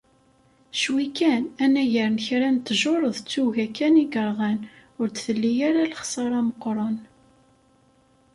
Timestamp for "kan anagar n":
1.17-2.17